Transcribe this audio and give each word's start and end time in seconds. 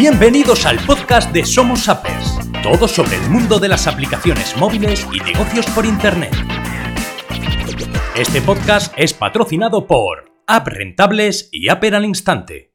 Bienvenidos 0.00 0.64
al 0.64 0.78
podcast 0.86 1.30
de 1.30 1.44
Somos 1.44 1.86
Appers, 1.86 2.38
todo 2.62 2.88
sobre 2.88 3.16
el 3.16 3.28
mundo 3.28 3.58
de 3.58 3.68
las 3.68 3.86
aplicaciones 3.86 4.56
móviles 4.56 5.06
y 5.12 5.20
negocios 5.20 5.66
por 5.74 5.84
Internet. 5.84 6.32
Este 8.16 8.40
podcast 8.40 8.94
es 8.96 9.12
patrocinado 9.12 9.86
por 9.86 10.32
App 10.46 10.68
Rentables 10.68 11.50
y 11.52 11.68
Apper 11.68 11.96
al 11.96 12.06
Instante. 12.06 12.72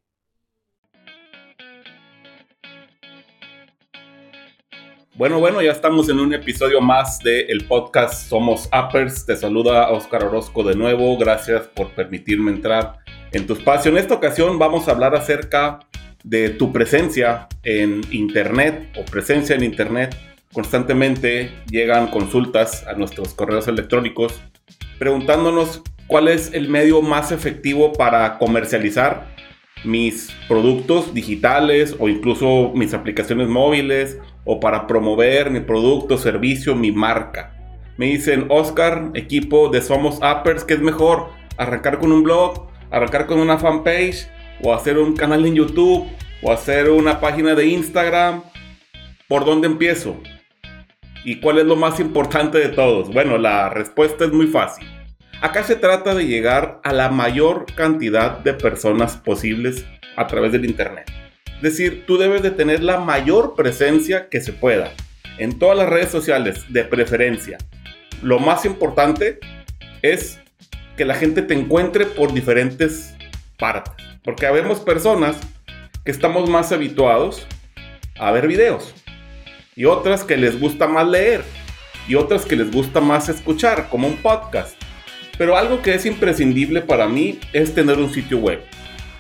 Bueno, 5.16 5.40
bueno, 5.40 5.64
ya 5.64 5.72
estamos 5.72 6.08
en 6.10 6.20
un 6.20 6.32
episodio 6.32 6.80
más 6.80 7.18
del 7.18 7.66
podcast 7.68 8.30
Somos 8.30 8.70
Appers. 8.72 9.26
Te 9.26 9.36
saluda 9.36 9.90
Oscar 9.90 10.26
Orozco 10.26 10.62
de 10.62 10.76
nuevo. 10.76 11.18
Gracias 11.18 11.64
por 11.70 11.90
permitirme 11.96 12.52
entrar 12.52 13.00
en 13.32 13.48
tu 13.48 13.54
espacio. 13.54 13.90
En 13.90 13.98
esta 13.98 14.14
ocasión 14.14 14.60
vamos 14.60 14.88
a 14.88 14.92
hablar 14.92 15.16
acerca 15.16 15.80
de 16.26 16.50
tu 16.50 16.74
presencia 16.74 17.48
en 17.64 18.02
Internet 18.12 18.92
o 18.98 19.06
presencia 19.06 19.56
en 19.56 19.64
Internet. 19.64 20.18
Constantemente 20.52 21.52
llegan 21.70 22.08
consultas 22.08 22.86
a 22.88 22.94
nuestros 22.94 23.34
correos 23.34 23.68
electrónicos 23.68 24.42
preguntándonos 24.98 25.84
cuál 26.08 26.28
es 26.28 26.52
el 26.54 26.68
medio 26.68 27.02
más 27.02 27.32
efectivo 27.32 27.94
para 27.94 28.38
comercializar 28.38 29.36
mis 29.84 30.36
productos 30.48 31.14
digitales 31.14 31.96
o 32.00 32.10
incluso 32.10 32.72
mis 32.74 32.94
aplicaciones 32.94 33.48
móviles 33.48 34.18
o 34.46 34.60
para 34.60 34.88
promover 34.88 35.52
mi 35.52 35.60
producto, 35.60 36.18
servicio, 36.18 36.76
mi 36.76 36.92
marca. 36.92 37.52
Me 37.98 38.08
dicen, 38.08 38.48
Oscar, 38.50 39.12
equipo 39.14 39.70
de 39.70 39.82
Somos 39.82 40.18
Appers, 40.22 40.64
¿qué 40.64 40.74
es 40.74 40.82
mejor? 40.82 41.30
¿Arrancar 41.58 42.00
con 42.00 42.12
un 42.12 42.24
blog? 42.24 42.68
¿Arrancar 42.90 43.28
con 43.28 43.40
una 43.40 43.58
fanpage? 43.58 44.28
¿O 44.62 44.74
hacer 44.74 44.98
un 44.98 45.16
canal 45.16 45.46
en 45.46 45.56
YouTube? 45.56 46.08
¿O 46.48 46.52
hacer 46.52 46.92
una 46.92 47.20
página 47.20 47.56
de 47.56 47.66
Instagram? 47.66 48.44
¿Por 49.28 49.46
dónde 49.46 49.66
empiezo? 49.66 50.22
¿Y 51.24 51.40
cuál 51.40 51.58
es 51.58 51.66
lo 51.66 51.76
más 51.76 52.00
importante 52.00 52.60
de 52.60 52.70
todos? 52.70 53.12
Bueno, 53.12 53.40
la 53.40 53.72
respuesta 53.72 54.26
es 54.26 54.32
muy 54.32 54.46
fácil. 54.46 54.88
Acá 55.42 55.64
se 55.64 55.76
trata 55.76 56.14
de 56.14 56.28
llegar 56.28 56.82
a 56.84 56.94
la 56.94 57.10
mayor 57.10 57.66
cantidad 57.74 58.38
de 58.38 58.54
personas 58.54 59.18
posibles 59.18 59.88
a 60.18 60.28
través 60.28 60.52
del 60.52 60.66
Internet. 60.66 61.12
Es 61.56 61.62
decir, 61.64 62.04
tú 62.06 62.20
debes 62.20 62.44
de 62.44 62.52
tener 62.52 62.84
la 62.84 63.00
mayor 63.00 63.56
presencia 63.56 64.30
que 64.30 64.40
se 64.40 64.54
pueda 64.54 64.94
en 65.40 65.58
todas 65.58 65.76
las 65.76 65.90
redes 65.90 66.10
sociales, 66.12 66.64
de 66.70 66.84
preferencia. 66.84 67.58
Lo 68.22 68.38
más 68.38 68.66
importante 68.66 69.40
es 70.04 70.40
que 70.96 71.06
la 71.06 71.16
gente 71.16 71.42
te 71.42 71.56
encuentre 71.56 72.06
por 72.06 72.36
diferentes 72.36 73.16
partes. 73.58 73.96
Porque 74.24 74.46
habemos 74.46 74.80
personas 74.80 75.38
que 76.06 76.12
estamos 76.12 76.48
más 76.48 76.72
habituados 76.72 77.48
a 78.18 78.32
ver 78.32 78.48
videos. 78.48 78.94
Y 79.76 79.86
otras 79.86 80.24
que 80.24 80.38
les 80.38 80.60
gusta 80.60 80.88
más 80.88 81.08
leer. 81.08 81.44
Y 82.08 82.14
otras 82.14 82.46
que 82.46 82.56
les 82.56 82.72
gusta 82.72 83.02
más 83.02 83.28
escuchar, 83.28 83.90
como 83.90 84.08
un 84.08 84.18
podcast. 84.18 84.80
Pero 85.38 85.58
algo 85.58 85.82
que 85.82 85.96
es 85.96 86.06
imprescindible 86.06 86.82
para 86.82 87.08
mí 87.08 87.40
es 87.52 87.74
tener 87.74 87.98
un 87.98 88.14
sitio 88.14 88.38
web. 88.38 88.62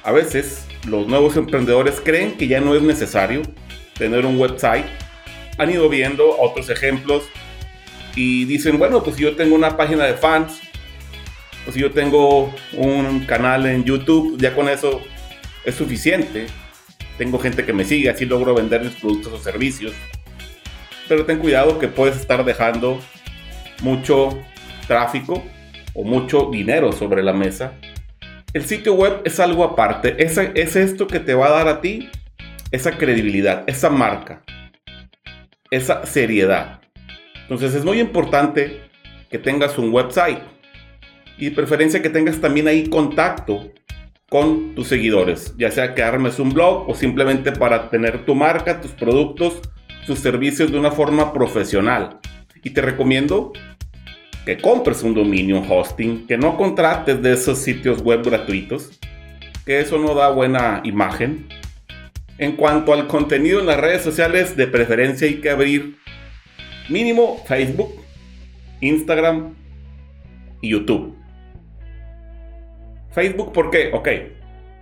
A 0.03 0.11
veces 0.11 0.67
los 0.87 1.07
nuevos 1.07 1.35
emprendedores 1.35 1.99
creen 1.99 2.37
que 2.37 2.47
ya 2.47 2.61
no 2.61 2.75
es 2.75 2.83
necesario 2.83 3.41
tener 3.97 4.23
un 4.23 4.39
website. 4.39 4.85
Han 5.57 5.71
ido 5.71 5.89
viendo 5.89 6.39
otros 6.39 6.69
ejemplos 6.69 7.23
y 8.15 8.45
dicen, 8.45 8.77
bueno, 8.77 9.03
pues 9.03 9.17
yo 9.17 9.35
tengo 9.35 9.55
una 9.55 9.75
página 9.75 10.05
de 10.05 10.13
fans, 10.13 10.59
pues 11.63 11.75
yo 11.75 11.91
tengo 11.91 12.53
un 12.73 13.25
canal 13.25 13.65
en 13.65 13.83
YouTube, 13.83 14.37
ya 14.39 14.53
con 14.53 14.69
eso 14.69 15.01
es 15.65 15.73
suficiente. 15.73 16.45
Tengo 17.17 17.39
gente 17.39 17.65
que 17.65 17.73
me 17.73 17.85
sigue, 17.85 18.09
así 18.09 18.25
logro 18.25 18.53
vender 18.53 18.83
mis 18.83 18.95
productos 18.95 19.33
o 19.33 19.39
servicios. 19.39 19.93
Pero 21.07 21.25
ten 21.25 21.39
cuidado 21.39 21.79
que 21.79 21.87
puedes 21.87 22.15
estar 22.15 22.43
dejando 22.43 22.99
mucho 23.81 24.37
tráfico 24.87 25.43
o 25.93 26.03
mucho 26.03 26.49
dinero 26.51 26.91
sobre 26.91 27.23
la 27.23 27.33
mesa 27.33 27.73
el 28.55 28.63
sitio 28.63 28.93
web 28.93 29.21
es 29.25 29.41
algo 29.41 29.65
aparte. 29.65 30.15
Es, 30.17 30.37
es 30.37 30.77
esto 30.77 31.07
que 31.07 31.19
te 31.19 31.33
va 31.33 31.47
a 31.47 31.49
dar 31.49 31.67
a 31.67 31.81
ti 31.81 32.09
esa 32.71 32.97
credibilidad, 32.97 33.65
esa 33.67 33.89
marca, 33.89 34.43
esa 35.69 36.05
seriedad. 36.05 36.79
Entonces 37.41 37.75
es 37.75 37.83
muy 37.83 37.99
importante 37.99 38.79
que 39.29 39.39
tengas 39.39 39.77
un 39.77 39.93
website 39.93 40.39
y 41.37 41.49
de 41.49 41.51
preferencia 41.51 42.01
que 42.01 42.09
tengas 42.09 42.39
también 42.39 42.69
ahí 42.69 42.87
contacto 42.87 43.73
con 44.35 44.75
tus 44.75 44.89
seguidores, 44.89 45.55
ya 45.57 45.71
sea 45.71 45.95
que 45.95 46.03
armes 46.03 46.39
un 46.39 46.49
blog 46.49 46.89
o 46.89 46.93
simplemente 46.93 47.53
para 47.53 47.89
tener 47.89 48.25
tu 48.25 48.35
marca, 48.35 48.81
tus 48.81 48.91
productos, 48.91 49.61
tus 50.05 50.19
servicios 50.19 50.73
de 50.73 50.77
una 50.77 50.91
forma 50.91 51.31
profesional. 51.31 52.19
Y 52.61 52.71
te 52.71 52.81
recomiendo 52.81 53.53
que 54.45 54.57
compres 54.57 55.03
un 55.03 55.13
dominio, 55.13 55.61
hosting, 55.61 56.27
que 56.27 56.37
no 56.37 56.57
contrates 56.57 57.21
de 57.21 57.31
esos 57.31 57.59
sitios 57.59 58.01
web 58.01 58.25
gratuitos, 58.25 58.99
que 59.65 59.79
eso 59.79 59.99
no 59.99 60.13
da 60.13 60.27
buena 60.31 60.81
imagen. 60.83 61.47
En 62.37 62.57
cuanto 62.57 62.91
al 62.91 63.07
contenido 63.07 63.61
en 63.61 63.67
las 63.67 63.79
redes 63.79 64.01
sociales, 64.01 64.57
de 64.57 64.67
preferencia 64.67 65.29
hay 65.29 65.35
que 65.35 65.49
abrir 65.49 65.95
mínimo 66.89 67.41
Facebook, 67.47 68.03
Instagram 68.81 69.53
y 70.59 70.71
YouTube. 70.71 71.24
Facebook, 73.15 73.51
¿por 73.51 73.71
qué? 73.71 73.89
Ok, 73.93 74.09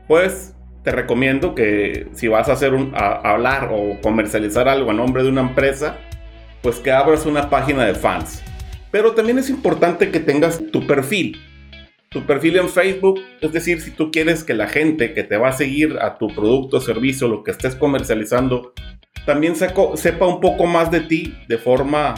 pues 0.08 0.54
te 0.84 0.92
recomiendo 0.92 1.56
que 1.56 2.08
si 2.12 2.28
vas 2.28 2.50
a 2.50 2.54
hacer 2.54 2.74
un, 2.74 2.92
a 2.94 3.32
hablar 3.32 3.70
o 3.72 4.02
comercializar 4.02 4.68
algo 4.68 4.92
a 4.92 4.94
nombre 4.94 5.24
de 5.24 5.30
una 5.30 5.42
empresa, 5.42 5.98
pues 6.62 6.80
que 6.80 6.92
abras 6.92 7.26
una 7.26 7.50
página 7.50 7.86
de 7.86 7.96
fans 7.96 8.44
pero 8.94 9.14
también 9.16 9.40
es 9.40 9.50
importante 9.50 10.12
que 10.12 10.20
tengas 10.20 10.62
tu 10.72 10.86
perfil. 10.86 11.42
Tu 12.10 12.24
perfil 12.28 12.58
en 12.58 12.70
Facebook, 12.70 13.20
es 13.42 13.52
decir, 13.52 13.82
si 13.82 13.90
tú 13.90 14.12
quieres 14.12 14.44
que 14.44 14.54
la 14.54 14.68
gente 14.68 15.16
que 15.16 15.24
te 15.24 15.36
va 15.36 15.50
a 15.50 15.54
seguir 15.54 15.98
a 16.00 16.20
tu 16.20 16.28
producto, 16.28 16.80
servicio, 16.80 17.28
lo 17.28 17.44
que 17.44 17.50
estés 17.50 17.76
comercializando, 17.76 18.72
también 19.26 19.56
sepa 19.56 20.28
un 20.28 20.40
poco 20.40 20.68
más 20.68 20.92
de 20.92 21.00
ti 21.00 21.36
de 21.48 21.58
forma 21.58 22.14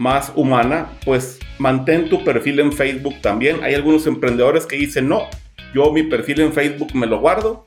más 0.00 0.32
humana, 0.34 0.88
pues 1.04 1.38
mantén 1.58 2.08
tu 2.08 2.24
perfil 2.24 2.58
en 2.60 2.72
Facebook 2.72 3.20
también. 3.20 3.62
Hay 3.62 3.74
algunos 3.74 4.06
emprendedores 4.06 4.64
que 4.64 4.76
dicen, 4.76 5.06
no, 5.08 5.28
yo 5.74 5.92
mi 5.92 6.02
perfil 6.04 6.40
en 6.40 6.54
Facebook 6.54 6.94
me 6.94 7.06
lo 7.06 7.20
guardo, 7.20 7.66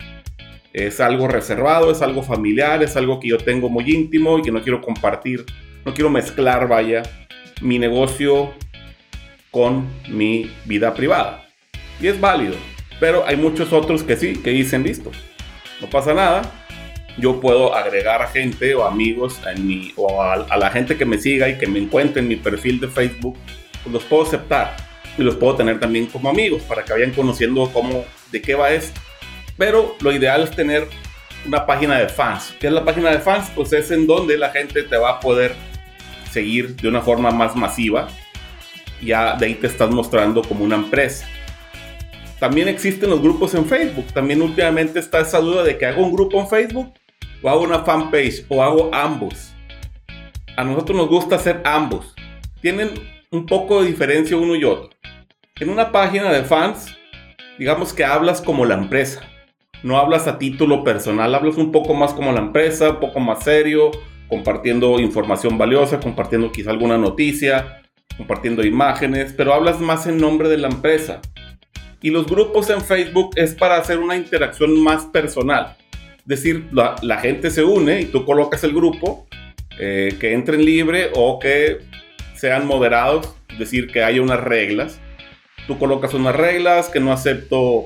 es 0.74 1.00
algo 1.00 1.28
reservado, 1.28 1.92
es 1.92 2.02
algo 2.02 2.24
familiar, 2.24 2.82
es 2.82 2.96
algo 2.96 3.20
que 3.20 3.28
yo 3.28 3.38
tengo 3.38 3.70
muy 3.70 3.84
íntimo 3.88 4.40
y 4.40 4.42
que 4.42 4.52
no 4.52 4.64
quiero 4.64 4.82
compartir, 4.82 5.46
no 5.86 5.94
quiero 5.94 6.10
mezclar, 6.10 6.68
vaya, 6.68 7.04
mi 7.62 7.78
negocio 7.78 8.52
con 9.52 9.88
mi 10.10 10.50
vida 10.66 10.96
privada. 10.96 11.46
Y 12.02 12.08
es 12.08 12.20
válido. 12.20 12.56
Pero 13.00 13.28
hay 13.28 13.36
muchos 13.36 13.72
otros 13.72 14.02
que 14.02 14.16
sí, 14.16 14.38
que 14.38 14.50
dicen 14.50 14.82
listo. 14.82 15.12
No 15.80 15.88
pasa 15.88 16.16
nada. 16.16 16.63
Yo 17.18 17.40
puedo 17.40 17.76
agregar 17.76 18.22
a 18.22 18.28
gente 18.28 18.74
o 18.74 18.86
amigos 18.86 19.40
en 19.48 19.68
mi, 19.68 19.94
o 19.96 20.22
a, 20.22 20.58
la 20.58 20.70
gente 20.72 20.98
que 20.98 21.06
me 21.06 21.18
siga 21.18 21.48
y 21.48 21.58
que 21.58 21.68
me 21.68 21.80
encuentre 21.80 22.22
en 22.22 22.28
mi 22.28 22.36
perfil 22.36 22.80
de 22.80 22.88
Facebook. 22.88 23.38
Pues 23.84 23.94
los 23.94 24.04
puedo 24.04 24.24
aceptar 24.24 24.76
y 25.18 25.22
los 25.22 25.36
puedo 25.36 25.56
tener 25.56 25.80
también 25.80 26.08
como 26.08 26.30
amigos 26.30 26.64
para 26.64 26.84
que 26.84 26.94
vayan 26.94 27.12
conociendo 27.12 27.70
cómo, 27.72 28.06
de 28.32 28.42
qué 28.42 28.56
va 28.56 28.72
esto. 28.72 29.00
Pero 29.58 29.96
lo 30.02 30.12
ideal 30.12 30.44
es 30.44 30.52
tener 30.52 30.88
una 31.46 31.66
página 31.66 32.00
de 32.00 32.10
fans. 32.10 32.56
¿Qué 32.60 32.68
es 32.68 32.74
la 32.74 32.84
página 32.84 33.12
de 33.12 33.20
fans? 33.20 33.52
Pues 33.54 33.74
es 33.74 33.92
en 33.92 34.08
donde 34.08 34.38
la 34.38 34.50
gente 34.50 34.84
te 34.84 34.98
va 34.98 35.12
a 35.12 35.20
poder 35.20 35.54
seguir 36.32 36.76
de 36.76 36.88
una 36.88 37.02
forma 37.02 37.30
más 37.30 37.56
masiva, 37.56 38.08
ya 39.02 39.36
de 39.36 39.46
ahí 39.46 39.56
te 39.56 39.68
estás 39.68 39.92
mostrando 39.92 40.42
como 40.42 40.64
una 40.64 40.76
empresa. 40.76 41.28
También 42.40 42.68
existen 42.68 43.10
los 43.10 43.22
grupos 43.22 43.54
en 43.54 43.66
Facebook. 43.66 44.08
También 44.14 44.42
últimamente 44.42 45.00
está 45.00 45.20
esa 45.20 45.40
duda 45.40 45.64
de 45.64 45.78
que 45.78 45.86
hago 45.86 46.04
un 46.04 46.12
grupo 46.12 46.40
en 46.40 46.48
Facebook 46.48 46.94
o 47.44 47.50
hago 47.50 47.62
una 47.62 47.84
fanpage 47.84 48.46
o 48.50 48.64
hago 48.64 48.90
ambos. 48.94 49.54
A 50.58 50.64
nosotros 50.64 50.98
nos 50.98 51.10
gusta 51.10 51.36
hacer 51.36 51.62
ambos. 51.66 52.16
Tienen 52.62 52.92
un 53.32 53.46
poco 53.46 53.82
de 53.82 53.90
diferencia 53.90 54.38
uno 54.38 54.56
y 54.56 54.64
otro. 54.64 54.90
En 55.60 55.70
una 55.70 55.92
página 55.92 56.32
de 56.32 56.44
fans, 56.44 56.96
digamos 57.60 57.94
que 57.94 58.06
hablas 58.06 58.42
como 58.42 58.66
la 58.66 58.76
empresa. 58.76 59.22
No 59.84 59.98
hablas 59.98 60.28
a 60.28 60.40
título 60.40 60.84
personal, 60.84 61.36
hablas 61.36 61.58
un 61.58 61.72
poco 61.72 61.94
más 61.94 62.14
como 62.14 62.32
la 62.32 62.40
empresa, 62.40 62.92
un 62.92 63.00
poco 63.00 63.20
más 63.20 63.44
serio, 63.44 63.92
compartiendo 64.30 65.00
información 65.00 65.58
valiosa, 65.58 66.00
compartiendo 66.00 66.52
quizá 66.52 66.72
alguna 66.72 66.98
noticia, 66.98 67.82
compartiendo 68.16 68.66
imágenes, 68.66 69.34
pero 69.36 69.54
hablas 69.54 69.82
más 69.82 70.08
en 70.08 70.18
nombre 70.18 70.48
de 70.48 70.58
la 70.58 70.70
empresa. 70.70 71.20
Y 72.02 72.10
los 72.12 72.26
grupos 72.26 72.70
en 72.70 72.82
Facebook 72.82 73.32
es 73.36 73.56
para 73.56 73.78
hacer 73.78 74.00
una 74.00 74.16
interacción 74.16 74.82
más 74.82 75.06
personal. 75.06 75.76
Decir, 76.26 76.70
la, 76.72 77.18
gente 77.18 77.50
se 77.50 77.64
une 77.64 78.02
y 78.02 78.06
tú 78.06 78.26
colocas 78.26 78.64
el 78.64 78.74
grupo, 78.74 79.28
eh, 79.80 80.16
que 80.20 80.34
entren 80.34 80.64
libre 80.64 81.12
o 81.16 81.40
que 81.40 81.80
sean 82.36 82.66
moderados, 82.66 83.36
decir, 83.58 83.92
que 83.92 84.04
haya 84.04 84.22
unas 84.22 84.40
reglas. 84.40 85.00
Tú 85.68 85.78
colocas 85.78 86.14
unas 86.14 86.36
reglas, 86.36 86.90
que 86.90 87.00
no 87.00 87.12
acepto 87.12 87.86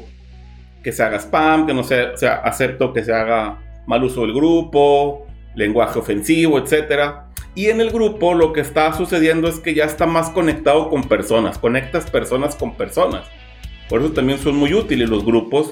que 0.83 0.91
se 0.91 1.03
haga 1.03 1.17
spam, 1.17 1.67
que 1.67 1.73
no 1.73 1.83
sea 1.83 2.13
acepto 2.43 2.93
que 2.93 3.03
se 3.03 3.13
haga 3.13 3.59
mal 3.87 4.03
uso 4.03 4.21
del 4.21 4.33
grupo, 4.33 5.25
lenguaje 5.55 5.99
ofensivo, 5.99 6.59
etc. 6.59 7.27
Y 7.55 7.67
en 7.67 7.81
el 7.81 7.89
grupo 7.89 8.35
lo 8.35 8.53
que 8.53 8.61
está 8.61 8.93
sucediendo 8.93 9.47
es 9.47 9.59
que 9.59 9.73
ya 9.73 9.85
está 9.85 10.05
más 10.05 10.29
conectado 10.29 10.89
con 10.89 11.03
personas, 11.03 11.57
conectas 11.57 12.09
personas 12.09 12.55
con 12.55 12.77
personas. 12.77 13.27
Por 13.89 14.01
eso 14.01 14.11
también 14.11 14.37
son 14.37 14.55
muy 14.55 14.73
útiles 14.73 15.09
los 15.09 15.25
grupos 15.25 15.71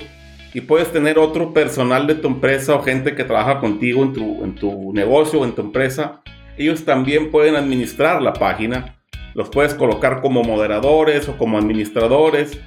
y 0.55 0.61
puedes 0.61 0.89
tener 0.93 1.19
otro 1.19 1.53
personal 1.53 2.07
de 2.07 2.15
tu 2.15 2.29
empresa 2.29 2.75
o 2.75 2.81
gente 2.81 3.13
que 3.13 3.25
trabaja 3.25 3.59
contigo 3.59 4.01
en 4.03 4.13
tu, 4.13 4.41
en 4.41 4.55
tu 4.55 4.93
negocio 4.93 5.41
o 5.41 5.43
en 5.43 5.53
tu 5.53 5.61
empresa. 5.61 6.21
Ellos 6.57 6.85
también 6.85 7.29
pueden 7.29 7.57
administrar 7.57 8.21
la 8.21 8.31
página. 8.31 8.95
Los 9.33 9.49
puedes 9.49 9.73
colocar 9.73 10.21
como 10.21 10.43
moderadores 10.43 11.27
o 11.27 11.37
como 11.37 11.57
administradores. 11.57 12.57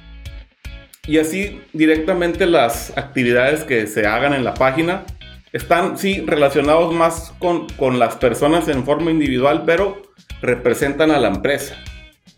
Y 1.07 1.17
así 1.17 1.61
directamente 1.73 2.45
las 2.45 2.95
actividades 2.95 3.63
que 3.63 3.87
se 3.87 4.05
hagan 4.05 4.35
en 4.35 4.43
la 4.43 4.53
página 4.53 5.03
están, 5.51 5.97
sí, 5.97 6.23
relacionados 6.27 6.93
más 6.93 7.33
con, 7.39 7.67
con 7.69 7.97
las 7.97 8.17
personas 8.17 8.67
en 8.67 8.85
forma 8.85 9.09
individual, 9.09 9.63
pero 9.65 10.03
representan 10.43 11.09
a 11.09 11.17
la 11.17 11.29
empresa. 11.29 11.75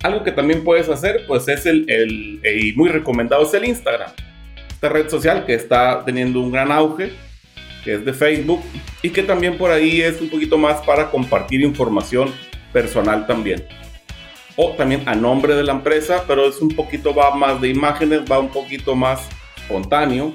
Algo 0.01 0.24
que 0.24 0.31
también 0.31 0.63
puedes 0.63 0.88
hacer, 0.88 1.25
pues 1.27 1.50
es 1.50 1.65
el, 1.65 1.89
el 1.89 2.39
y 2.45 2.71
muy 2.77 2.88
recomendado 2.88 3.44
es 3.44 3.53
el 3.53 3.65
Instagram 3.65 4.12
esta 4.81 4.95
red 4.95 5.09
social 5.09 5.45
que 5.45 5.53
está 5.53 6.03
teniendo 6.03 6.39
un 6.39 6.51
gran 6.51 6.71
auge, 6.71 7.11
que 7.83 7.93
es 7.93 8.03
de 8.03 8.13
Facebook, 8.13 8.63
y 9.03 9.11
que 9.11 9.21
también 9.21 9.55
por 9.55 9.69
ahí 9.69 10.01
es 10.01 10.19
un 10.19 10.27
poquito 10.27 10.57
más 10.57 10.81
para 10.81 11.11
compartir 11.11 11.61
información 11.61 12.33
personal 12.73 13.27
también. 13.27 13.63
O 14.55 14.71
también 14.71 15.07
a 15.07 15.13
nombre 15.13 15.53
de 15.53 15.63
la 15.63 15.73
empresa, 15.73 16.23
pero 16.27 16.49
es 16.49 16.59
un 16.61 16.69
poquito 16.69 17.13
más 17.13 17.61
de 17.61 17.67
imágenes, 17.67 18.21
va 18.21 18.39
un 18.39 18.49
poquito 18.49 18.95
más 18.95 19.29
espontáneo. 19.55 20.33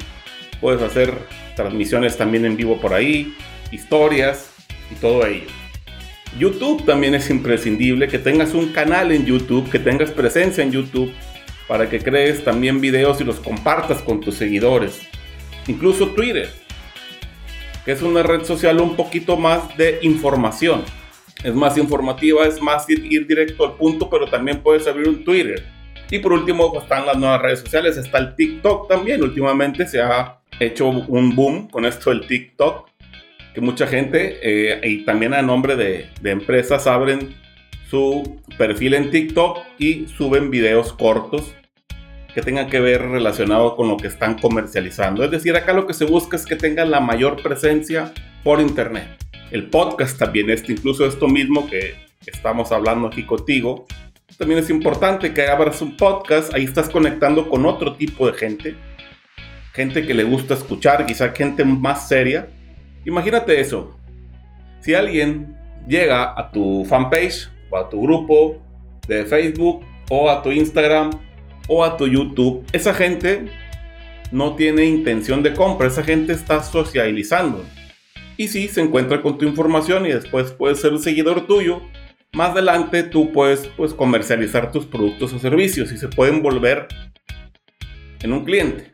Puedes 0.60 0.80
hacer 0.80 1.12
transmisiones 1.56 2.16
también 2.16 2.44
en 2.44 2.56
vivo 2.56 2.80
por 2.80 2.94
ahí, 2.94 3.34
historias 3.72 4.52
y 4.92 4.94
todo 4.94 5.26
ello. 5.26 5.48
YouTube 6.38 6.84
también 6.84 7.16
es 7.16 7.30
imprescindible, 7.30 8.06
que 8.06 8.20
tengas 8.20 8.54
un 8.54 8.68
canal 8.68 9.10
en 9.10 9.26
YouTube, 9.26 9.68
que 9.68 9.80
tengas 9.80 10.12
presencia 10.12 10.62
en 10.62 10.70
YouTube 10.70 11.12
para 11.68 11.88
que 11.88 11.98
crees 11.98 12.44
también 12.44 12.80
videos 12.80 13.20
y 13.20 13.24
los 13.24 13.40
compartas 13.40 14.02
con 14.02 14.20
tus 14.20 14.36
seguidores. 14.36 15.00
Incluso 15.66 16.08
Twitter, 16.10 16.48
que 17.84 17.92
es 17.92 18.02
una 18.02 18.22
red 18.22 18.44
social 18.44 18.80
un 18.80 18.96
poquito 18.96 19.36
más 19.36 19.76
de 19.76 19.98
información. 20.02 20.84
Es 21.42 21.54
más 21.54 21.76
informativa, 21.76 22.46
es 22.46 22.60
más 22.60 22.88
ir, 22.88 23.26
directo 23.26 23.64
al 23.64 23.74
punto, 23.74 24.08
pero 24.08 24.26
también 24.26 24.62
puedes 24.62 24.86
abrir 24.86 25.08
un 25.08 25.24
Twitter. 25.24 25.64
Y 26.10 26.18
por 26.20 26.32
último 26.32 26.72
pues, 26.72 26.84
están 26.84 27.04
las 27.06 27.16
nuevas 27.16 27.42
redes 27.42 27.60
sociales, 27.60 27.96
está 27.96 28.18
el 28.18 28.34
TikTok 28.34 28.88
también. 28.88 29.22
Últimamente 29.22 29.86
se 29.86 30.00
ha 30.00 30.38
hecho 30.58 30.88
un 30.88 31.34
boom 31.34 31.68
con 31.68 31.84
esto 31.84 32.10
del 32.10 32.26
TikTok, 32.26 32.88
que 33.54 33.60
mucha 33.60 33.86
gente, 33.86 34.38
eh, 34.42 34.80
y 34.84 35.04
también 35.04 35.34
a 35.34 35.42
nombre 35.42 35.76
de, 35.76 36.10
de 36.20 36.30
empresas, 36.30 36.86
abren 36.86 37.34
su 37.90 38.40
perfil 38.58 38.94
en 38.94 39.10
TikTok 39.10 39.58
y 39.78 40.06
suben 40.08 40.50
videos 40.50 40.92
cortos 40.92 41.54
que 42.34 42.42
tengan 42.42 42.68
que 42.68 42.80
ver 42.80 43.00
relacionado 43.00 43.76
con 43.76 43.88
lo 43.88 43.96
que 43.96 44.08
están 44.08 44.38
comercializando. 44.38 45.24
Es 45.24 45.30
decir, 45.30 45.56
acá 45.56 45.72
lo 45.72 45.86
que 45.86 45.94
se 45.94 46.04
busca 46.04 46.36
es 46.36 46.44
que 46.44 46.56
tengan 46.56 46.90
la 46.90 47.00
mayor 47.00 47.42
presencia 47.42 48.12
por 48.44 48.60
internet. 48.60 49.08
El 49.50 49.70
podcast 49.70 50.18
también, 50.18 50.50
este, 50.50 50.72
incluso 50.72 51.06
esto 51.06 51.28
mismo 51.28 51.66
que 51.66 51.94
estamos 52.26 52.72
hablando 52.72 53.08
aquí 53.08 53.24
contigo, 53.24 53.86
también 54.36 54.60
es 54.60 54.68
importante 54.68 55.32
que 55.32 55.46
abras 55.46 55.80
un 55.80 55.96
podcast, 55.96 56.52
ahí 56.52 56.64
estás 56.64 56.90
conectando 56.90 57.48
con 57.48 57.64
otro 57.64 57.94
tipo 57.94 58.30
de 58.30 58.36
gente, 58.36 58.74
gente 59.72 60.06
que 60.06 60.12
le 60.12 60.24
gusta 60.24 60.54
escuchar, 60.54 61.06
quizá 61.06 61.30
gente 61.30 61.64
más 61.64 62.06
seria. 62.06 62.48
Imagínate 63.06 63.58
eso, 63.60 63.98
si 64.80 64.92
alguien 64.92 65.56
llega 65.88 66.38
a 66.38 66.50
tu 66.50 66.84
fanpage 66.84 67.48
o 67.70 67.76
a 67.76 67.88
tu 67.88 68.02
grupo 68.02 68.56
de 69.08 69.24
Facebook 69.24 69.84
o 70.10 70.30
a 70.30 70.42
tu 70.42 70.52
Instagram 70.52 71.10
o 71.68 71.84
a 71.84 71.96
tu 71.96 72.06
YouTube, 72.06 72.64
esa 72.72 72.94
gente 72.94 73.46
no 74.30 74.54
tiene 74.54 74.84
intención 74.84 75.42
de 75.42 75.52
compra, 75.54 75.88
esa 75.88 76.02
gente 76.02 76.32
está 76.32 76.62
socializando. 76.62 77.64
Y 78.36 78.48
si 78.48 78.68
se 78.68 78.82
encuentra 78.82 79.22
con 79.22 79.38
tu 79.38 79.46
información 79.46 80.06
y 80.06 80.12
después 80.12 80.52
puede 80.52 80.74
ser 80.74 80.92
un 80.92 81.00
seguidor 81.00 81.46
tuyo, 81.46 81.82
más 82.34 82.50
adelante 82.50 83.02
tú 83.02 83.32
puedes 83.32 83.66
pues, 83.76 83.94
comercializar 83.94 84.70
tus 84.70 84.84
productos 84.84 85.32
o 85.32 85.38
servicios 85.38 85.90
y 85.92 85.96
se 85.96 86.08
pueden 86.08 86.42
volver 86.42 86.86
en 88.20 88.32
un 88.32 88.44
cliente. 88.44 88.92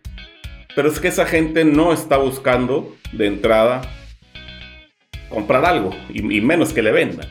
Pero 0.75 0.89
es 0.89 1.01
que 1.01 1.09
esa 1.09 1.27
gente 1.27 1.65
no 1.65 1.93
está 1.93 2.17
buscando 2.17 2.95
de 3.13 3.27
entrada 3.27 3.83
comprar 5.29 5.65
algo 5.65 5.91
y, 6.09 6.37
y 6.37 6.41
menos 6.41 6.73
que 6.73 6.83
le 6.83 6.93
vendan. 6.93 7.27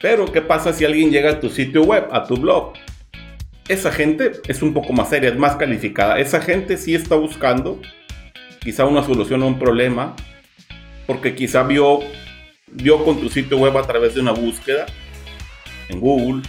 Pero, 0.00 0.30
¿qué 0.30 0.40
pasa 0.40 0.72
si 0.72 0.84
alguien 0.84 1.10
llega 1.10 1.30
a 1.30 1.40
tu 1.40 1.50
sitio 1.50 1.82
web, 1.82 2.06
a 2.12 2.24
tu 2.24 2.36
blog? 2.36 2.74
Esa 3.66 3.90
gente 3.90 4.32
es 4.46 4.62
un 4.62 4.72
poco 4.72 4.92
más 4.92 5.10
seria, 5.10 5.30
es 5.30 5.36
más 5.36 5.56
calificada. 5.56 6.20
Esa 6.20 6.40
gente 6.40 6.76
sí 6.76 6.94
está 6.94 7.16
buscando 7.16 7.80
quizá 8.60 8.84
una 8.84 9.02
solución 9.02 9.42
a 9.42 9.46
un 9.46 9.58
problema, 9.58 10.14
porque 11.06 11.34
quizá 11.34 11.64
vio, 11.64 11.98
vio 12.68 13.04
con 13.04 13.20
tu 13.20 13.28
sitio 13.28 13.58
web 13.58 13.76
a 13.76 13.82
través 13.82 14.14
de 14.14 14.20
una 14.20 14.32
búsqueda 14.32 14.86
en 15.88 16.00
Google, 16.00 16.42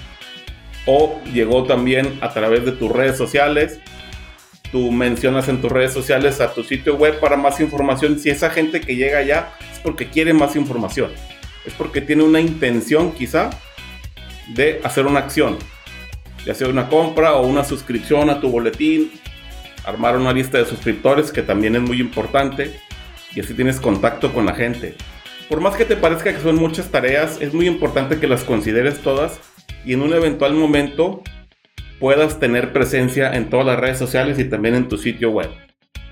o 0.85 1.19
llegó 1.33 1.63
también 1.63 2.19
a 2.21 2.29
través 2.31 2.65
de 2.65 2.73
tus 2.73 2.91
redes 2.91 3.17
sociales. 3.17 3.79
Tú 4.71 4.91
mencionas 4.91 5.49
en 5.49 5.59
tus 5.59 5.71
redes 5.71 5.91
sociales 5.91 6.39
a 6.39 6.53
tu 6.53 6.63
sitio 6.63 6.97
web 6.97 7.19
para 7.19 7.35
más 7.35 7.59
información. 7.59 8.19
Si 8.19 8.29
esa 8.29 8.51
gente 8.51 8.79
que 8.79 8.95
llega 8.95 9.17
allá 9.17 9.53
es 9.71 9.79
porque 9.79 10.07
quiere 10.07 10.33
más 10.33 10.55
información 10.55 11.09
es 11.65 11.73
porque 11.73 12.01
tiene 12.01 12.23
una 12.23 12.39
intención 12.39 13.11
quizá 13.11 13.49
de 14.47 14.81
hacer 14.83 15.05
una 15.05 15.19
acción, 15.19 15.57
ya 16.45 16.53
sea 16.53 16.67
una 16.67 16.89
compra 16.89 17.35
o 17.35 17.45
una 17.45 17.63
suscripción 17.63 18.29
a 18.29 18.39
tu 18.39 18.49
boletín, 18.49 19.11
armar 19.85 20.17
una 20.17 20.33
lista 20.33 20.57
de 20.57 20.65
suscriptores 20.65 21.31
que 21.31 21.41
también 21.41 21.75
es 21.75 21.81
muy 21.81 21.99
importante 21.99 22.79
y 23.35 23.39
así 23.39 23.53
tienes 23.53 23.79
contacto 23.79 24.33
con 24.33 24.45
la 24.45 24.55
gente. 24.55 24.95
Por 25.47 25.61
más 25.61 25.75
que 25.75 25.85
te 25.85 25.95
parezca 25.95 26.33
que 26.33 26.41
son 26.41 26.55
muchas 26.55 26.89
tareas, 26.91 27.41
es 27.41 27.53
muy 27.53 27.67
importante 27.67 28.19
que 28.19 28.27
las 28.27 28.43
consideres 28.43 28.99
todas 28.99 29.39
y 29.85 29.93
en 29.93 30.01
un 30.01 30.13
eventual 30.13 30.53
momento 30.53 31.23
puedas 31.99 32.39
tener 32.39 32.71
presencia 32.71 33.33
en 33.33 33.49
todas 33.49 33.65
las 33.65 33.79
redes 33.79 33.97
sociales 33.97 34.39
y 34.39 34.45
también 34.45 34.75
en 34.75 34.87
tu 34.87 34.97
sitio 34.97 35.31
web. 35.31 35.49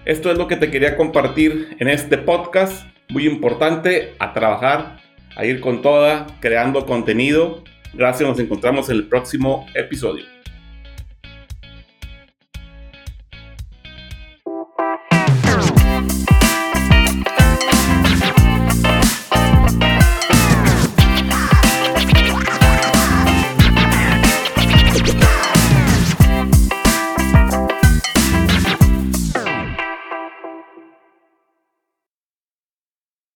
Esto 0.05 0.31
es 0.31 0.37
lo 0.37 0.47
que 0.47 0.55
te 0.55 0.71
quería 0.71 0.95
compartir 0.95 1.75
en 1.79 1.87
este 1.87 2.17
podcast, 2.17 2.87
muy 3.09 3.27
importante 3.27 4.15
a 4.19 4.33
trabajar 4.33 5.01
a 5.37 5.45
ir 5.45 5.61
con 5.61 5.81
toda, 5.81 6.25
creando 6.39 6.85
contenido. 6.85 7.63
Gracias, 7.93 8.27
nos 8.27 8.39
encontramos 8.39 8.89
en 8.89 8.97
el 8.97 9.07
próximo 9.07 9.67
episodio. 9.75 10.36